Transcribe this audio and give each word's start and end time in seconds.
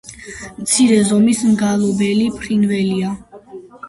მცირე 0.61 0.95
ზომის 1.09 1.41
მგალობელი 1.49 2.23
ფრინველია. 2.39 3.13